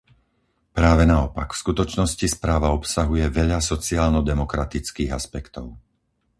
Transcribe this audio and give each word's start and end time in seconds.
Práve 0.77 1.03
naopak, 1.13 1.49
v 1.53 1.61
skutočnosti 1.63 2.25
správa 2.37 2.69
obsahuje 2.79 3.25
veľa 3.39 3.59
sociálnodemokratických 3.71 5.09
aspektov. 5.19 5.65